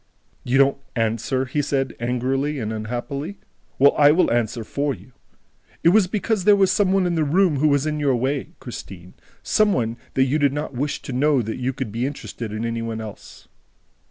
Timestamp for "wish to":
10.73-11.13